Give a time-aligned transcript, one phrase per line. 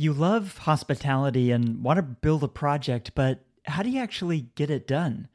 [0.00, 4.70] You love hospitality and want to build a project, but how do you actually get
[4.70, 5.28] it done?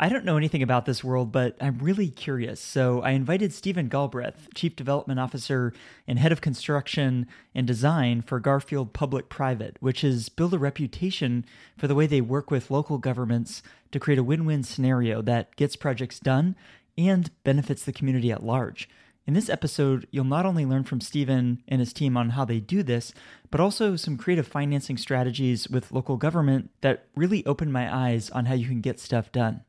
[0.00, 2.60] I don't know anything about this world, but I'm really curious.
[2.60, 5.72] So I invited Stephen Galbreath, Chief Development Officer
[6.08, 11.44] and Head of Construction and Design for Garfield Public Private, which has built a reputation
[11.76, 13.62] for the way they work with local governments
[13.92, 16.56] to create a win win scenario that gets projects done
[16.96, 18.88] and benefits the community at large.
[19.28, 22.60] In this episode, you'll not only learn from Stephen and his team on how they
[22.60, 23.12] do this,
[23.50, 28.46] but also some creative financing strategies with local government that really opened my eyes on
[28.46, 29.64] how you can get stuff done.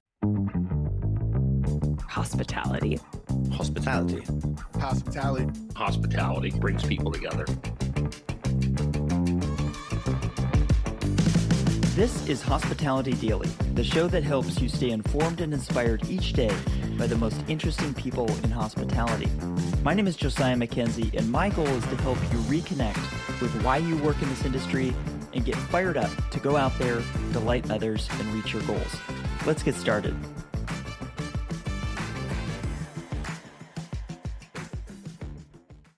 [2.07, 3.01] Hospitality.
[3.51, 4.23] Hospitality.
[4.75, 5.49] Hospitality.
[5.75, 7.43] Hospitality brings people together.
[11.97, 16.55] This is Hospitality Daily, the show that helps you stay informed and inspired each day
[16.99, 19.31] by the most interesting people in hospitality.
[19.83, 23.77] My name is Josiah McKenzie, and my goal is to help you reconnect with why
[23.77, 24.93] you work in this industry
[25.33, 28.97] and get fired up to go out there, delight others, and reach your goals.
[29.45, 30.13] Let's get started.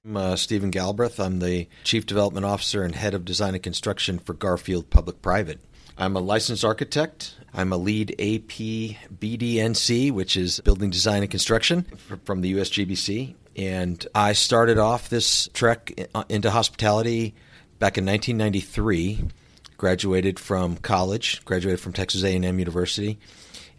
[0.06, 1.20] I'm uh, Stephen Galbreath.
[1.24, 5.62] I'm the Chief Development Officer and Head of Design and Construction for Garfield Public Private.
[6.02, 7.36] I'm a licensed architect.
[7.54, 11.86] I'm a LEED AP BDNC, which is Building Design and Construction
[12.26, 13.36] from the USGBC.
[13.56, 17.36] And I started off this trek uh, into hospitality
[17.78, 19.30] back in 1993.
[19.78, 23.20] Graduated from college, graduated from Texas A&M University,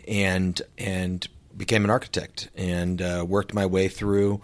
[0.06, 1.26] and and
[1.56, 4.40] became an architect and uh, worked my way through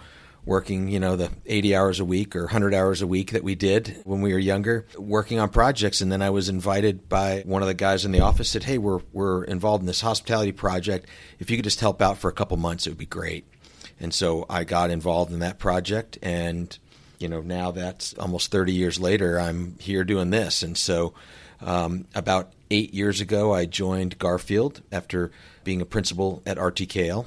[0.49, 3.55] working, you know, the 80 hours a week or 100 hours a week that we
[3.55, 6.01] did when we were younger, working on projects.
[6.01, 8.79] And then I was invited by one of the guys in the office said, Hey,
[8.79, 11.07] we're, we're involved in this hospitality project.
[11.39, 13.45] If you could just help out for a couple months, it would be great.
[14.01, 16.17] And so I got involved in that project.
[16.23, 16.77] And,
[17.19, 20.63] you know, now that's almost 30 years later, I'm here doing this.
[20.63, 21.13] And so
[21.61, 25.31] um, about eight years ago, I joined Garfield after
[25.63, 27.27] being a principal at RTKL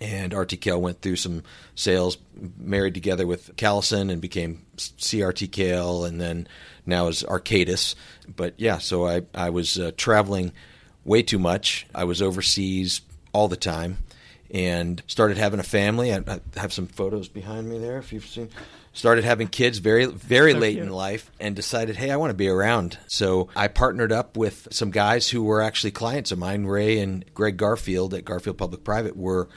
[0.00, 1.42] and RTKL went through some
[1.74, 2.18] sales,
[2.56, 6.46] married together with Callison and became CRTKL, and then
[6.86, 7.94] now is Arcadis.
[8.34, 10.52] But yeah, so I I was uh, traveling
[11.04, 11.86] way too much.
[11.94, 13.00] I was overseas
[13.32, 13.98] all the time,
[14.50, 16.12] and started having a family.
[16.12, 18.50] I, I have some photos behind me there, if you've seen.
[18.92, 20.86] Started having kids very very so late cute.
[20.86, 22.98] in life, and decided, hey, I want to be around.
[23.06, 26.66] So I partnered up with some guys who were actually clients of mine.
[26.66, 29.48] Ray and Greg Garfield at Garfield Public Private were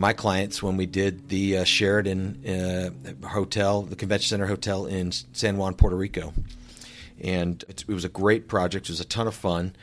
[0.00, 2.46] my clients when we did the uh, Sheraton
[3.22, 6.32] uh, Hotel, the Convention Center Hotel in San Juan, Puerto Rico.
[7.20, 8.86] And it, it was a great project.
[8.86, 9.76] It was a ton of fun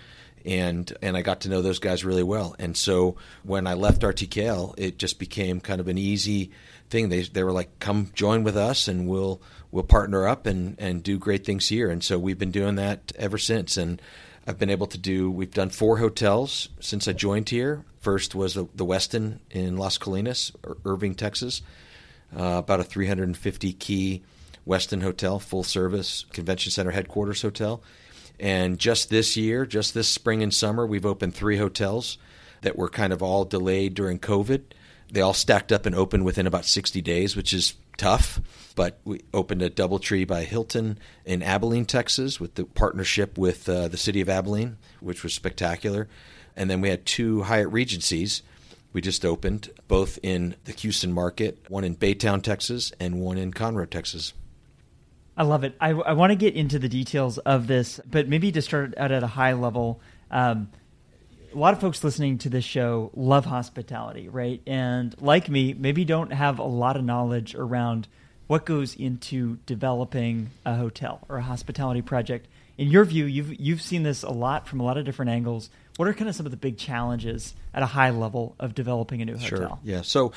[0.43, 2.55] and and I got to know those guys really well.
[2.57, 6.51] And so when I left RTKL, it just became kind of an easy
[6.89, 7.09] thing.
[7.09, 9.41] They they were like, "Come join with us, and we'll
[9.71, 13.11] we'll partner up and and do great things here." And so we've been doing that
[13.17, 13.75] ever since.
[13.75, 14.01] And
[14.47, 15.29] I've been able to do.
[15.29, 17.83] We've done four hotels since I joined here.
[18.07, 21.61] First was the, the Westin in Las Colinas, Irving, Texas,
[22.33, 24.23] uh, about a 350 key
[24.65, 27.83] Westin hotel, full service convention center headquarters hotel.
[28.39, 32.17] And just this year, just this spring and summer, we've opened three hotels
[32.61, 34.61] that were kind of all delayed during COVID.
[35.11, 38.39] They all stacked up and opened within about 60 days, which is tough.
[38.77, 43.89] But we opened a DoubleTree by Hilton in Abilene, Texas, with the partnership with uh,
[43.89, 46.07] the city of Abilene, which was spectacular.
[46.57, 48.41] And then we had two Hyatt Regencies
[48.93, 53.53] we just opened, both in the Houston market, one in Baytown, Texas, and one in
[53.53, 54.33] Conroe, Texas.
[55.37, 55.75] I love it.
[55.79, 59.11] I, I want to get into the details of this, but maybe to start out
[59.11, 60.01] at a high level.
[60.31, 60.69] Um,
[61.53, 64.61] a lot of folks listening to this show love hospitality, right?
[64.65, 68.07] And like me, maybe don't have a lot of knowledge around
[68.47, 72.47] what goes into developing a hotel or a hospitality project.
[72.77, 75.69] In your view, you've you've seen this a lot from a lot of different angles.
[75.95, 79.21] What are kind of some of the big challenges at a high level of developing
[79.21, 79.57] a new hotel?
[79.59, 79.79] Sure.
[79.83, 80.01] Yeah.
[80.01, 80.31] So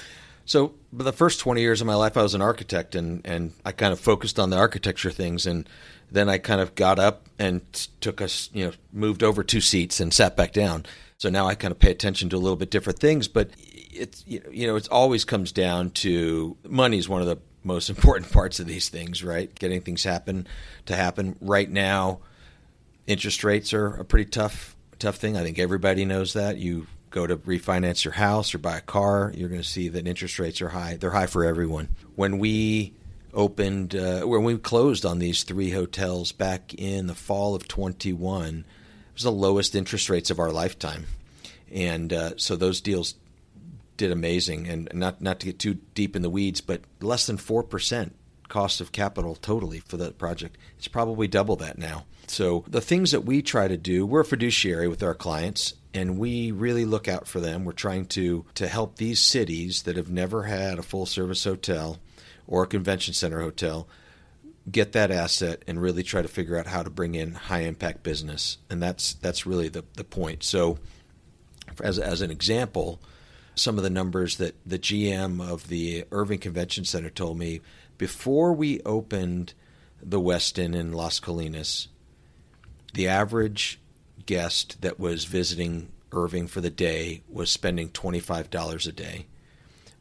[0.46, 3.72] so the first 20 years of my life I was an architect and and I
[3.72, 5.68] kind of focused on the architecture things and
[6.10, 7.62] then I kind of got up and
[8.00, 10.86] took us, you know, moved over two seats and sat back down.
[11.18, 13.50] So now I kind of pay attention to a little bit different things, but
[13.92, 18.32] it's you know, it always comes down to money is one of the most important
[18.32, 19.54] parts of these things, right?
[19.54, 20.46] Getting things happen
[20.86, 21.36] to happen.
[21.40, 22.20] Right now,
[23.10, 25.36] interest rates are a pretty tough tough thing.
[25.36, 26.58] I think everybody knows that.
[26.58, 30.06] You go to refinance your house or buy a car, you're going to see that
[30.06, 30.96] interest rates are high.
[30.96, 31.88] They're high for everyone.
[32.14, 32.94] When we
[33.34, 38.58] opened, uh, when we closed on these three hotels back in the fall of 21,
[38.58, 38.64] it
[39.14, 41.06] was the lowest interest rates of our lifetime.
[41.72, 43.14] And uh, so those deals
[43.96, 44.68] did amazing.
[44.68, 48.12] And not, not to get too deep in the weeds, but less than 4%
[48.48, 50.58] cost of capital totally for the project.
[50.78, 52.04] It's probably double that now.
[52.30, 56.18] So the things that we try to do, we're a fiduciary with our clients and
[56.18, 57.64] we really look out for them.
[57.64, 61.98] We're trying to to help these cities that have never had a full service hotel
[62.46, 63.88] or a convention center hotel
[64.70, 68.04] get that asset and really try to figure out how to bring in high impact
[68.04, 68.58] business.
[68.68, 70.44] And that's that's really the the point.
[70.44, 70.78] So
[71.82, 73.00] as as an example,
[73.56, 77.60] some of the numbers that the GM of the Irving Convention Center told me
[77.98, 79.54] before we opened
[80.00, 81.88] the Westin in Las Colinas,
[82.94, 83.80] the average
[84.26, 89.26] guest that was visiting Irving for the day was spending $25 a day.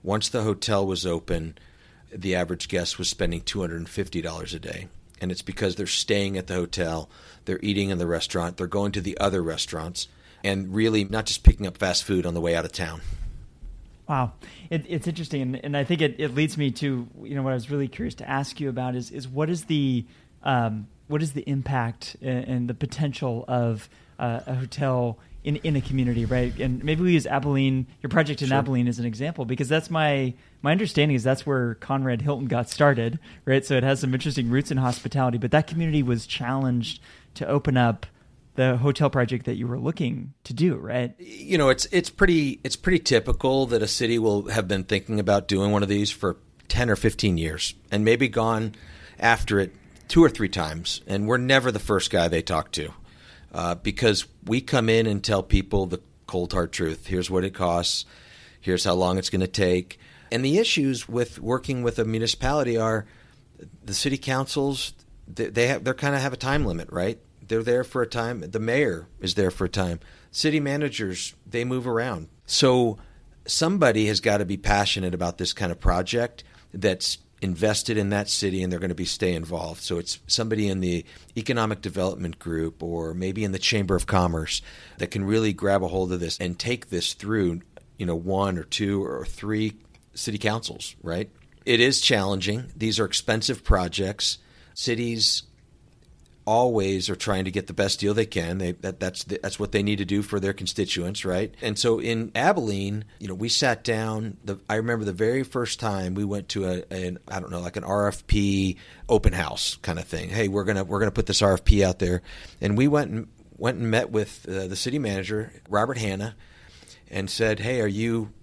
[0.01, 1.57] Once the hotel was open,
[2.11, 4.87] the average guest was spending $250 a day.
[5.21, 7.09] And it's because they're staying at the hotel,
[7.45, 10.07] they're eating in the restaurant, they're going to the other restaurants,
[10.43, 13.01] and really not just picking up fast food on the way out of town.
[14.07, 14.33] Wow,
[14.71, 17.51] it, it's interesting, and, and I think it, it leads me to you know what
[17.51, 20.03] I was really curious to ask you about is is what is the
[20.41, 25.81] um, what is the impact and the potential of uh, a hotel in in a
[25.81, 26.57] community, right?
[26.59, 28.57] And maybe we use Abilene, your project in sure.
[28.57, 32.69] Abilene, as an example, because that's my my understanding is that's where Conrad Hilton got
[32.69, 33.65] started, right?
[33.65, 37.01] So it has some interesting roots in hospitality, but that community was challenged
[37.35, 38.05] to open up
[38.55, 41.15] the hotel project that you were looking to do, right?
[41.17, 45.19] You know, it's it's pretty it's pretty typical that a city will have been thinking
[45.19, 48.75] about doing one of these for 10 or 15 years and maybe gone
[49.19, 49.73] after it
[50.09, 52.91] two or three times and we're never the first guy they talk to.
[53.51, 57.07] Uh, because we come in and tell people the cold hard truth.
[57.07, 58.05] Here's what it costs.
[58.61, 59.99] Here's how long it's going to take.
[60.31, 63.05] And the issues with working with a municipality are
[63.83, 64.93] the city councils.
[65.27, 67.19] They, have they kind of have a time limit, right?
[67.47, 68.41] They're there for a time.
[68.41, 69.99] The mayor is there for a time.
[70.31, 72.29] City managers, they move around.
[72.45, 72.99] So
[73.47, 78.29] somebody has got to be passionate about this kind of project that's invested in that
[78.29, 79.81] city and they're going to be stay involved.
[79.81, 81.05] So it's somebody in the
[81.37, 84.61] economic development group or maybe in the chamber of commerce
[84.97, 87.61] that can really grab a hold of this and take this through,
[87.97, 89.77] you know, one or two or three
[90.13, 91.29] city councils, right?
[91.65, 92.71] It is challenging.
[92.75, 94.39] These are expensive projects.
[94.73, 95.43] Cities
[96.49, 98.57] always are trying to get the best deal they can.
[98.57, 101.53] They, that, that's the, that's what they need to do for their constituents, right?
[101.61, 104.37] And so in Abilene, you know, we sat down.
[104.43, 107.59] The, I remember the very first time we went to a, an I don't know,
[107.59, 110.29] like an RFP open house kind of thing.
[110.29, 112.23] Hey, we're gonna we're gonna put this RFP out there,
[112.59, 116.35] and we went and went and met with uh, the city manager Robert Hanna,
[117.11, 118.33] and said, Hey, are you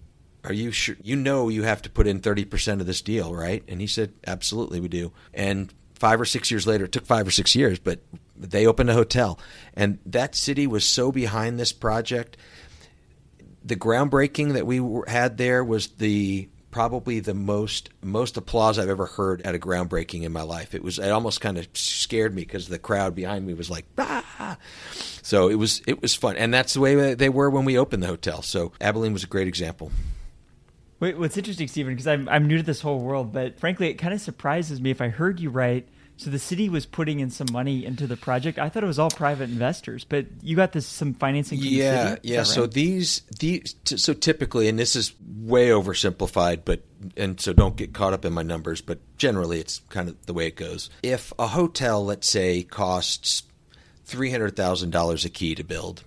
[0.45, 3.65] are you sure you know you have to put in 30% of this deal right
[3.67, 7.27] and he said absolutely we do and five or six years later, it took five
[7.27, 8.01] or six years, but
[8.37, 9.39] they opened a hotel.
[9.75, 12.37] And that city was so behind this project.
[13.65, 19.07] The groundbreaking that we had there was the probably the most most applause I've ever
[19.07, 20.75] heard at a groundbreaking in my life.
[20.75, 23.87] It was it almost kind of scared me because the crowd behind me was like,
[23.99, 24.59] ah.
[25.23, 28.03] So it was it was fun, and that's the way they were when we opened
[28.03, 28.43] the hotel.
[28.43, 29.91] So Abilene was a great example.
[30.99, 33.95] Wait, what's interesting, Stephen, because I'm I'm new to this whole world, but frankly, it
[33.95, 35.87] kind of surprises me if I heard you right.
[36.19, 38.59] So the city was putting in some money into the project.
[38.59, 41.59] I thought it was all private investors, but you got this some financing.
[41.61, 42.39] Yeah, the yeah.
[42.39, 42.47] Right?
[42.47, 46.81] So these these so typically, and this is way oversimplified, but
[47.19, 50.33] and so don't get caught up in my numbers, but generally, it's kind of the
[50.33, 50.89] way it goes.
[51.03, 53.43] If a hotel, let's say, costs
[54.07, 56.03] three hundred thousand dollars a key to build,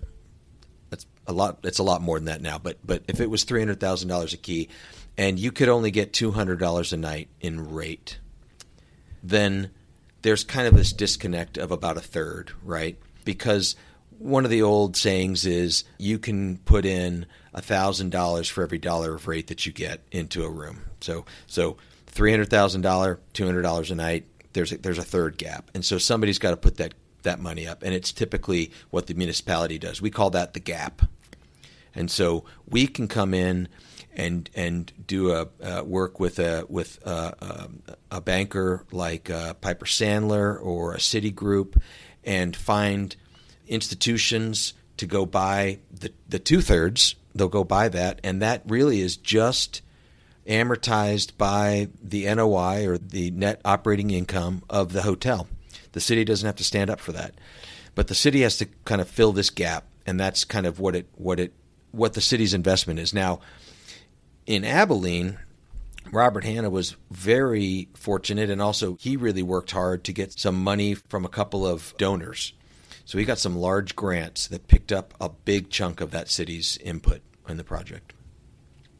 [1.29, 1.59] a lot.
[1.63, 2.57] It's a lot more than that now.
[2.57, 4.67] But but if it was three hundred thousand dollars a key,
[5.17, 8.19] and you could only get two hundred dollars a night in rate,
[9.23, 9.71] then
[10.23, 12.97] there's kind of this disconnect of about a third, right?
[13.23, 13.75] Because
[14.17, 19.15] one of the old sayings is you can put in thousand dollars for every dollar
[19.15, 20.81] of rate that you get into a room.
[21.01, 24.25] So so three hundred thousand dollar, two hundred dollars a night.
[24.53, 27.67] There's a, there's a third gap, and so somebody's got to put that that money
[27.67, 30.01] up, and it's typically what the municipality does.
[30.01, 31.01] We call that the gap,
[31.95, 33.67] and so we can come in
[34.19, 37.81] and and do a uh, work with a with a, um,
[38.11, 41.81] a banker like uh, Piper Sandler or a Citigroup,
[42.23, 43.15] and find
[43.67, 47.15] institutions to go buy the the two thirds.
[47.33, 49.81] They'll go buy that, and that really is just
[50.47, 55.47] amortized by the NOI or the net operating income of the hotel.
[55.91, 57.35] The city doesn't have to stand up for that,
[57.95, 60.95] but the city has to kind of fill this gap, and that's kind of what
[60.95, 61.53] it what it
[61.91, 63.13] what the city's investment is.
[63.13, 63.39] Now,
[64.45, 65.37] in Abilene,
[66.11, 70.95] Robert Hanna was very fortunate, and also he really worked hard to get some money
[70.95, 72.53] from a couple of donors.
[73.05, 76.77] So he got some large grants that picked up a big chunk of that city's
[76.77, 78.13] input in the project.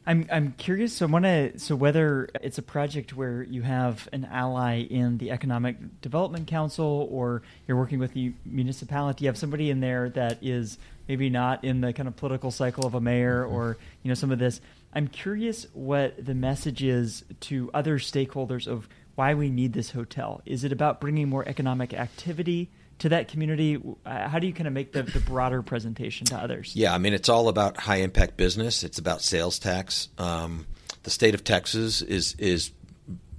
[0.06, 0.94] I'm I'm curious.
[0.94, 5.30] So, want to so whether it's a project where you have an ally in the
[5.30, 10.38] Economic Development Council, or you're working with the municipality, you have somebody in there that
[10.42, 13.54] is maybe not in the kind of political cycle of a mayor, mm-hmm.
[13.54, 14.60] or you know some of this.
[14.92, 20.40] I'm curious what the message is to other stakeholders of why we need this hotel.
[20.46, 22.70] Is it about bringing more economic activity?
[23.00, 23.80] To that community?
[24.06, 26.74] Uh, how do you kind of make the, the broader presentation to others?
[26.74, 28.84] Yeah, I mean, it's all about high impact business.
[28.84, 30.08] It's about sales tax.
[30.18, 30.66] Um,
[31.02, 32.72] the state of Texas is is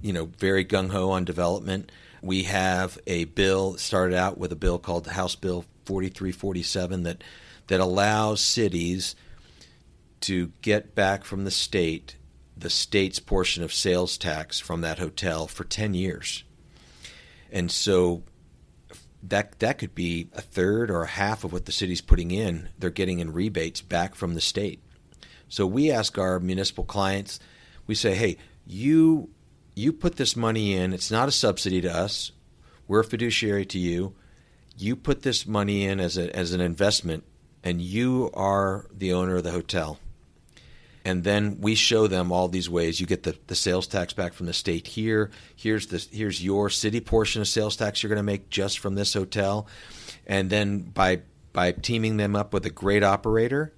[0.00, 1.90] you know very gung ho on development.
[2.22, 7.24] We have a bill started out with a bill called House Bill 4347 that
[7.68, 9.16] that allows cities
[10.20, 12.16] to get back from the state
[12.56, 16.44] the state's portion of sales tax from that hotel for 10 years.
[17.50, 18.22] And so
[19.22, 22.68] that that could be a third or a half of what the city's putting in.
[22.78, 24.80] They're getting in rebates back from the state.
[25.48, 27.38] So we ask our municipal clients,
[27.86, 28.36] we say, hey,
[28.66, 29.30] you
[29.74, 30.92] you put this money in.
[30.92, 32.32] It's not a subsidy to us.
[32.86, 34.14] We're a fiduciary to you.
[34.76, 37.24] You put this money in as a as an investment,
[37.62, 39.98] and you are the owner of the hotel
[41.04, 43.00] and then we show them all these ways.
[43.00, 45.30] You get the, the sales tax back from the state here.
[45.56, 48.94] Here's the here's your city portion of sales tax you're going to make just from
[48.94, 49.66] this hotel.
[50.26, 53.72] And then by by teaming them up with a great operator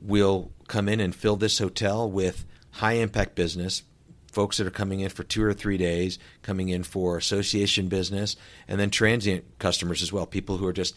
[0.00, 3.82] we'll come in and fill this hotel with high impact business
[4.30, 8.36] folks that are coming in for two or three days coming in for association business
[8.68, 10.96] and then transient customers as well people who are just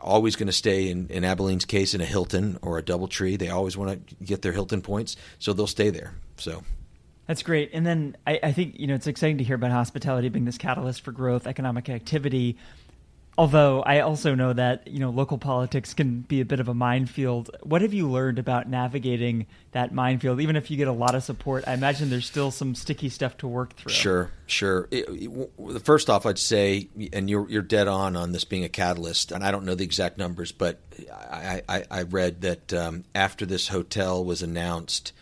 [0.00, 3.38] always going to stay in, in Abilene's case in a Hilton or a DoubleTree.
[3.38, 6.14] They always want to get their Hilton points, so they'll stay there.
[6.36, 6.62] So
[7.26, 7.70] that's great.
[7.72, 10.58] And then I, I, think you know it's exciting to hear about hospitality being this
[10.58, 12.56] catalyst for growth, economic activity.
[13.40, 16.74] Although I also know that you know local politics can be a bit of a
[16.74, 17.50] minefield.
[17.62, 20.42] What have you learned about navigating that minefield?
[20.42, 23.38] Even if you get a lot of support, I imagine there's still some sticky stuff
[23.38, 23.94] to work through.
[23.94, 24.88] Sure, sure.
[24.90, 28.68] It, it, first off, I'd say, and you're you're dead on on this being a
[28.68, 29.32] catalyst.
[29.32, 30.78] And I don't know the exact numbers, but
[31.10, 35.14] I I, I read that um, after this hotel was announced,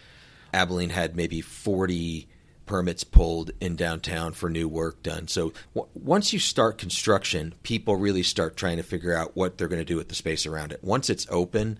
[0.53, 2.27] Abilene had maybe 40
[2.69, 5.27] permits pulled in downtown for new work done.
[5.27, 9.67] So w- once you start construction, people really start trying to figure out what they're
[9.67, 10.85] going to do with the space around it.
[10.85, 11.79] Once it's open,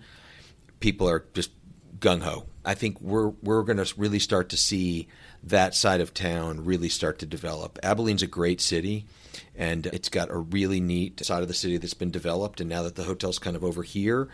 [0.81, 1.51] people are just
[1.99, 2.45] gung ho.
[2.65, 5.07] I think we're we're going to really start to see
[5.43, 7.79] that side of town really start to develop.
[7.83, 9.05] Abilene's a great city
[9.55, 12.83] and it's got a really neat side of the city that's been developed and now
[12.83, 14.27] that the hotel's kind of over here,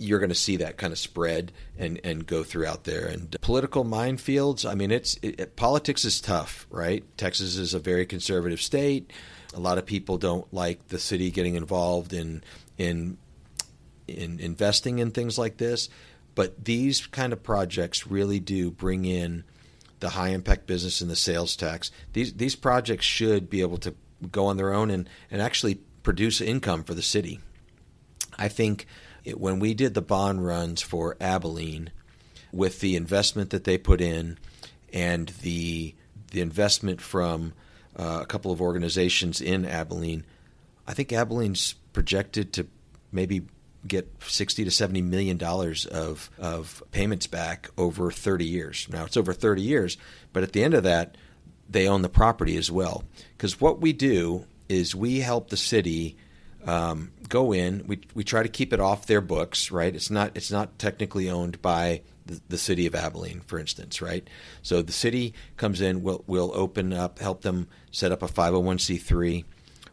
[0.00, 3.06] you're going to see that kind of spread and, and go throughout there.
[3.06, 7.04] And uh, political minefields, I mean, it's it, politics is tough, right?
[7.18, 9.12] Texas is a very conservative state.
[9.54, 12.42] A lot of people don't like the city getting involved in
[12.78, 13.18] in
[14.08, 15.88] in investing in things like this.
[16.34, 19.44] But these kind of projects really do bring in
[19.98, 21.90] the high impact business and the sales tax.
[22.14, 23.94] These these projects should be able to
[24.32, 27.40] go on their own and, and actually produce income for the city.
[28.38, 28.86] I think
[29.24, 31.90] it, when we did the bond runs for Abilene,
[32.52, 34.38] with the investment that they put in
[34.92, 35.94] and the
[36.32, 37.52] the investment from
[37.96, 40.24] uh, a couple of organizations in Abilene,
[40.86, 42.66] I think Abilene's projected to
[43.10, 43.42] maybe
[43.86, 48.86] get 60 to 70 million dollars of of payments back over 30 years.
[48.90, 49.96] Now it's over 30 years,
[50.32, 51.16] but at the end of that
[51.68, 53.04] they own the property as well.
[53.38, 56.16] Cuz what we do is we help the city
[56.66, 57.84] um, go in.
[57.86, 59.94] We we try to keep it off their books, right?
[59.94, 64.26] It's not it's not technically owned by the, the city of Abilene, for instance, right?
[64.62, 69.44] So the city comes in, will will open up, help them set up a 501c3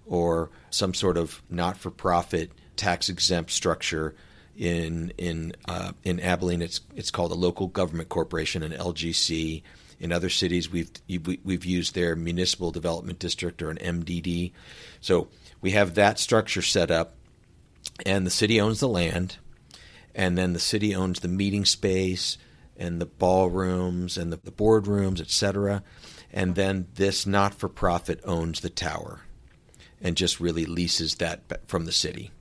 [0.06, 4.16] or some sort of not-for-profit tax exempt structure
[4.58, 6.62] in in uh, in Abilene.
[6.62, 9.64] It's it's called a local government corporation, an LGC.
[10.00, 10.92] In other cities, we've
[11.44, 14.52] we've used their municipal development district or an MDD.
[15.02, 15.28] So
[15.62, 17.16] we have that structure set up,
[18.06, 19.38] and the city owns the land,
[20.14, 22.38] and then the city owns the meeting space
[22.76, 25.84] and the ballrooms and the, the boardrooms, etc.
[26.32, 29.22] And then this not for profit owns the tower
[30.02, 32.32] and just really leases that from the city.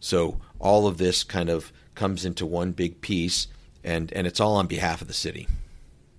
[0.00, 3.48] So all of this kind of comes into one big piece,
[3.82, 5.48] and, and it's all on behalf of the city.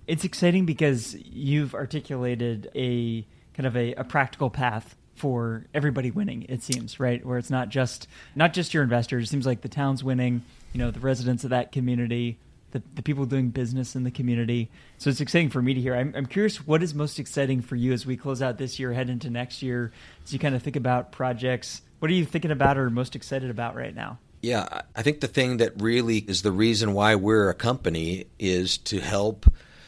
[0.06, 6.46] It's exciting because you've articulated a kind of a, a practical path for everybody winning
[6.48, 7.24] it seems right?
[7.24, 9.24] Where it's not just not just your investors.
[9.24, 12.38] It seems like the town's winning you know the residents of that community
[12.72, 14.70] the, the people doing business in the community.
[14.98, 15.96] So it's exciting for me to hear.
[15.96, 18.92] I'm, I'm curious what is most exciting for you as we close out this year
[18.92, 19.90] head into next year
[20.24, 21.82] as you kind of think about projects.
[21.98, 24.18] What are you thinking about or most excited about right now?
[24.42, 28.78] Yeah i think the thing that really is the reason why we're a company is
[28.78, 29.44] to help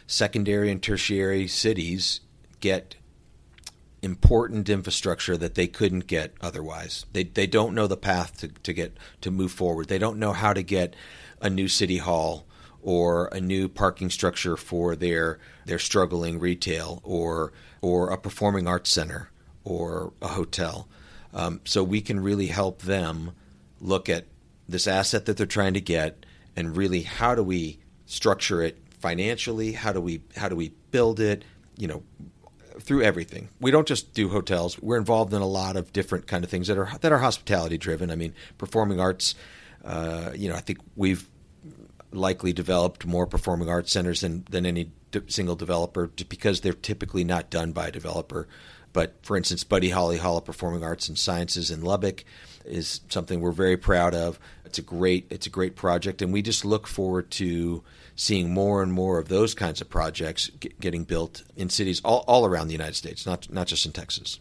[0.06, 2.20] secondary and tertiary cities
[2.60, 2.96] get
[4.02, 7.06] important infrastructure that they couldn't get otherwise.
[7.12, 9.88] They they don't know the path to, to get to move forward.
[9.88, 10.94] They don't know how to get
[11.40, 12.46] a new city hall
[12.82, 18.90] or a new parking structure for their their struggling retail or or a performing arts
[18.90, 19.30] center
[19.64, 20.88] or a hotel.
[21.32, 23.32] Um, so we can really help them
[23.80, 24.26] look at
[24.68, 29.72] this asset that they're trying to get and really how do we structure it financially?
[29.72, 31.44] How do we how do we build it?
[31.76, 32.02] You know,
[32.80, 33.48] through everything.
[33.60, 34.78] We don't just do hotels.
[34.80, 37.78] We're involved in a lot of different kind of things that are that are hospitality
[37.78, 38.10] driven.
[38.10, 39.34] I mean, performing arts.
[39.84, 41.28] Uh, you know, I think we've
[42.12, 44.90] likely developed more performing arts centers than than any
[45.28, 48.48] single developer because they're typically not done by a developer.
[48.92, 52.24] But for instance, Buddy Holly Hall of Performing Arts and Sciences in Lubbock
[52.64, 54.38] is something we're very proud of.
[54.64, 57.82] It's a great it's a great project, and we just look forward to
[58.14, 62.24] seeing more and more of those kinds of projects get, getting built in cities all,
[62.26, 64.40] all around the United States, not not just in Texas.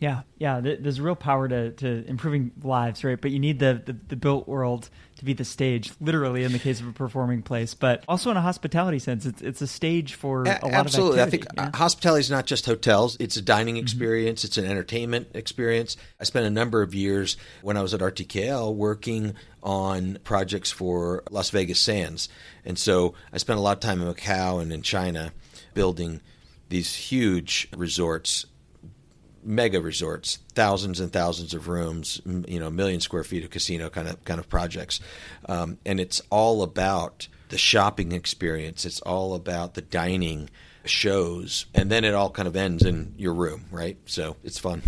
[0.00, 0.60] Yeah, yeah.
[0.60, 3.20] There's real power to, to improving lives, right?
[3.20, 4.88] But you need the, the, the, built world
[5.20, 8.36] to be the stage, literally in the case of a performing place, but also in
[8.38, 11.20] a hospitality sense, it's it's a stage for a, a lot Absolutely.
[11.20, 11.48] of activity.
[11.48, 11.78] I think yeah?
[11.78, 13.82] hospitality is not just hotels; it's a dining mm-hmm.
[13.82, 14.46] experience, mm-hmm.
[14.46, 15.96] it's an entertainment experience.
[16.18, 21.22] I spent a number of years when I was at RTKL working on projects for
[21.30, 22.28] Las Vegas Sands,
[22.64, 25.32] and so I spent a lot of time in Macau and in China
[25.74, 26.22] building
[26.70, 28.46] these huge resorts
[29.42, 34.08] mega resorts, thousands and thousands of rooms, you know, million square feet of casino kind
[34.08, 35.00] of kind of projects,
[35.48, 38.84] um, and it's all about the shopping experience.
[38.84, 40.50] It's all about the dining
[40.84, 43.96] shows, and then it all kind of ends in your room, right?
[44.06, 44.82] So it's fun.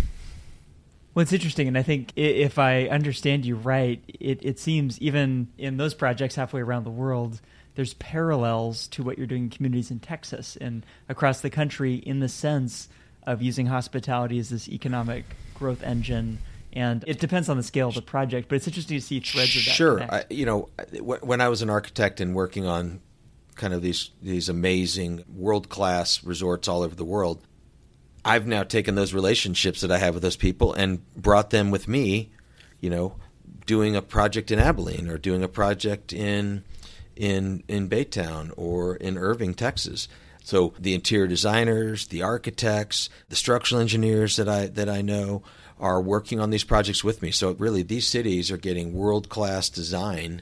[1.13, 5.47] Well, it's interesting, and I think if I understand you right, it, it seems even
[5.59, 7.39] in those projects halfway around the world,
[7.75, 12.19] there's parallels to what you're doing in communities in Texas and across the country in
[12.19, 12.87] the sense
[13.25, 16.39] of using hospitality as this economic growth engine.
[16.73, 19.55] And it depends on the scale of the project, but it's interesting to see threads
[19.55, 19.71] of that.
[19.71, 22.99] Sure, I, you know, when I was an architect and working on
[23.55, 27.45] kind of these these amazing world class resorts all over the world,
[28.25, 31.87] I've now taken those relationships that I have with those people and brought them with
[31.87, 32.31] me.
[32.81, 33.15] You know,
[33.65, 36.63] doing a project in Abilene or doing a project in
[37.15, 40.07] in in Baytown or in Irving, Texas.
[40.43, 45.41] So the interior designers, the architects, the structural engineers that I that I know
[45.79, 47.31] are working on these projects with me.
[47.31, 50.41] So really, these cities are getting world class design.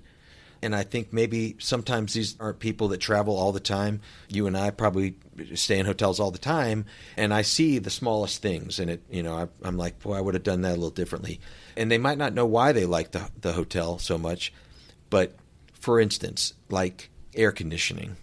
[0.63, 4.01] And I think maybe sometimes these aren't people that travel all the time.
[4.27, 5.15] You and I probably
[5.55, 6.85] stay in hotels all the time,
[7.17, 10.21] and I see the smallest things, and it, you know, I, I'm like, boy, I
[10.21, 11.39] would have done that a little differently.
[11.75, 14.53] And they might not know why they like the the hotel so much,
[15.09, 15.35] but
[15.73, 18.17] for instance, like air conditioning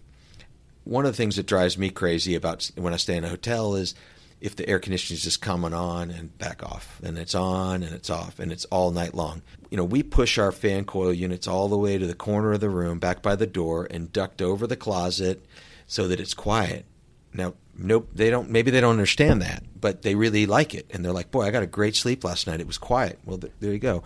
[0.89, 3.75] one of the things that drives me crazy about when I stay in a hotel
[3.75, 3.95] is
[4.41, 7.95] if the air conditioning is just coming on and back off, and it's on and
[7.95, 9.43] it's off, and it's all night long.
[9.71, 12.61] You know, we push our fan coil units all the way to the corner of
[12.61, 15.45] the room, back by the door, and duct over the closet
[15.87, 16.87] so that it's quiet.
[17.35, 18.51] Now, nope, they don't.
[18.51, 21.51] Maybe they don't understand that, but they really like it, and they're like, "Boy, I
[21.51, 22.61] got a great sleep last night.
[22.61, 24.03] It was quiet." Well, there you go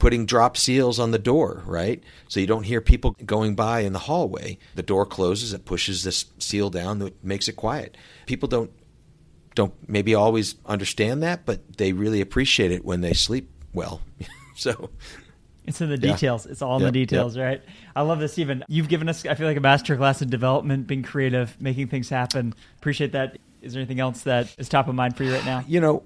[0.00, 2.02] putting drop seals on the door, right?
[2.26, 4.58] So you don't hear people going by in the hallway.
[4.74, 7.96] The door closes, it pushes this seal down that makes it quiet.
[8.26, 8.72] People don't
[9.54, 14.00] don't maybe always understand that, but they really appreciate it when they sleep well.
[14.56, 14.90] so
[15.66, 16.46] it's in the details.
[16.46, 16.52] Yeah.
[16.52, 17.62] It's all in the details, right?
[17.94, 18.64] I love this, Stephen.
[18.68, 22.08] You've given us, I feel like, a master class in development, being creative, making things
[22.08, 22.54] happen.
[22.78, 23.38] Appreciate that.
[23.62, 25.64] Is there anything else that is top of mind for you right now?
[25.68, 26.02] You know,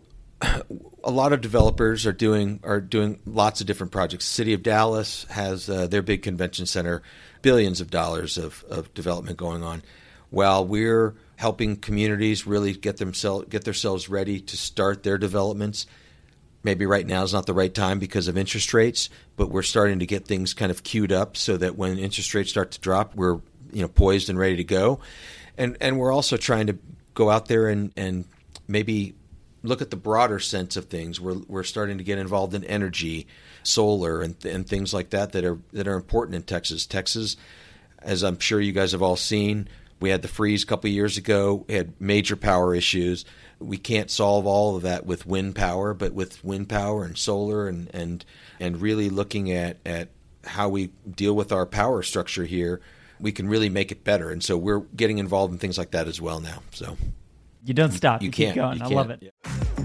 [1.04, 4.24] a lot of developers are doing are doing lots of different projects.
[4.24, 7.02] City of Dallas has uh, their big convention center,
[7.42, 9.82] billions of dollars of, of development going on,
[10.30, 15.86] while we're helping communities really get themselves get themselves ready to start their developments.
[16.64, 20.00] Maybe right now is not the right time because of interest rates, but we're starting
[20.00, 23.14] to get things kind of queued up so that when interest rates start to drop,
[23.14, 23.40] we're
[23.72, 24.98] you know poised and ready to go,
[25.56, 26.78] and and we're also trying to
[27.12, 28.24] go out there and and
[28.66, 29.14] maybe
[29.64, 33.26] look at the broader sense of things, we're we're starting to get involved in energy,
[33.62, 36.86] solar, and and things like that that are that are important in Texas.
[36.86, 37.36] Texas,
[38.00, 39.68] as I'm sure you guys have all seen,
[40.00, 41.64] we had the freeze a couple years ago.
[41.66, 43.24] We had major power issues.
[43.64, 47.68] We can't solve all of that with wind power, but with wind power and solar
[47.68, 48.24] and and
[48.60, 50.08] and really looking at at
[50.44, 52.80] how we deal with our power structure here,
[53.18, 54.30] we can really make it better.
[54.30, 56.62] And so we're getting involved in things like that as well now.
[56.72, 56.96] So
[57.64, 58.22] you don't stop.
[58.22, 58.82] You, you keep going.
[58.82, 59.22] I love it.
[59.22, 59.84] Yeah.